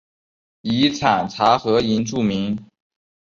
[0.61, 2.57] 以产茶和银著名。